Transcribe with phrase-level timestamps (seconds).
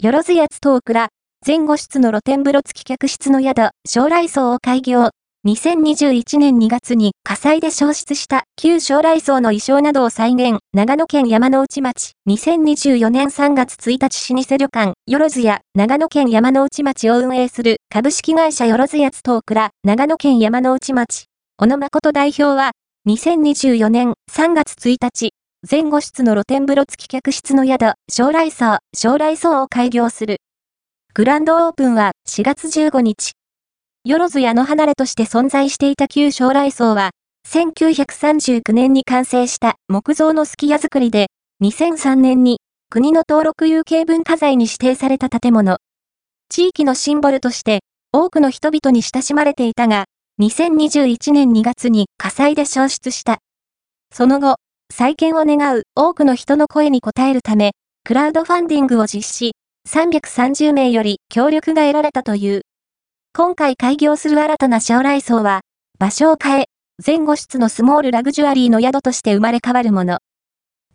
[0.00, 1.08] よろずやつ東倉、
[1.44, 5.10] 前後室の露天風呂付き客室の宿、将来荘を開業。
[5.44, 15.62] 2021年2月に火災で消失した旧将来荘の衣装などを再現、長野県山ノ内町、2024年3月1日老舗旅館、よろずや。
[15.74, 21.24] 長野県山ノ内町を運営する株式会社よろずやつ東倉、長野県山ノ内町、
[21.56, 22.70] 小野誠代表は、
[23.08, 25.32] 2024年3月1日、
[25.68, 30.36] 前後室の露天風呂付き客室の宿、将来荘、将来荘を開業する。
[31.14, 33.32] グランドオープンは4月15日。
[34.04, 37.10] よろずやの離れとして存在していた旧将来荘は、
[37.48, 41.26] 1939年に完成した木造のすき家造りで、
[41.60, 45.78] 2003年に国の登録有形文化財に指定された建物。
[46.50, 47.80] 地域のシンボルとして
[48.12, 50.04] 多くの人々に親しまれていたが、
[50.40, 53.38] 2021年2月に火災で消失した。
[54.14, 54.58] その後、
[54.98, 57.70] 再建を願う多くの人の声に応えるため、
[58.02, 59.52] クラウドファンディングを実施、
[59.88, 62.62] 330名より協力が得られたという。
[63.32, 65.60] 今回開業する新たな将来層は、
[66.00, 66.64] 場所を変え、
[67.06, 70.18] 前後室のスモールラグジュアリーの宿として生まれ変わるもの。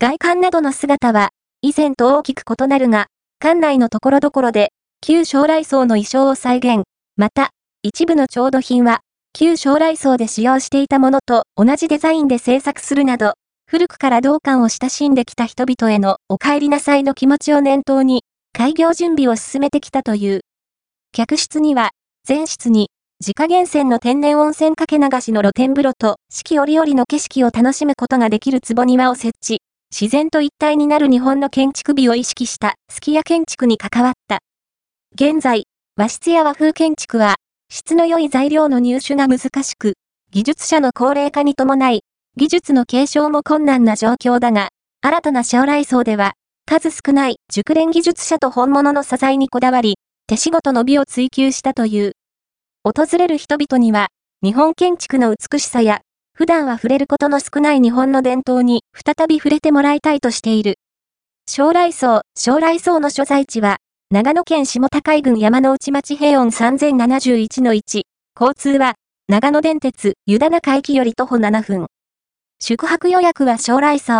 [0.00, 1.28] 外観などの姿は、
[1.60, 3.06] 以前と大きく異なるが、
[3.38, 6.82] 館内のところどころで、旧将来層の衣装を再現。
[7.16, 7.50] また、
[7.84, 13.34] 一部の調度品は、旧将来層で使用していたものと同じデザインで制作するなど、
[13.72, 20.42] 古くから同館を親しんできた人々へのお帰りなさいの気持ちを念頭に、開業準備を進めてきたという。
[21.10, 21.92] 客室には、
[22.22, 29.62] 全室に、自家源泉の天然温泉かけ流しの露天風呂と四季折々の景色を楽しむことができる壺庭を設置。
[29.90, 34.40] 自然と一体になる日本の建築美を意識したスキヤ建築に関わった。
[35.14, 35.64] 現在、
[35.96, 37.36] 和室や和風建築は、
[37.70, 39.94] 質の良い材料の入手が難しく、
[40.30, 42.02] 技術者の高齢化に伴い、
[42.42, 46.32] 技術の継承も困難な状況だが、新たな将来層では、
[46.66, 52.14] 数少ない熟練技術者と本物の素材にこだわり、手仕事の美を追求したという。
[52.82, 54.08] 訪れる人々には、
[54.42, 56.00] 日本建築の美しさや、
[56.34, 60.76] 普段は触れることの少ない日本の伝統に再び触れてもらいたいとしている。
[61.46, 63.76] 将来層、将来層の所在地は、
[64.10, 68.02] 長野県下高井郡山の内町平穏3071-1。
[68.40, 68.94] 交通は、
[69.28, 71.86] 長野電鉄、湯田中駅より徒歩7分。
[72.64, 74.12] 宿泊予約は将来層、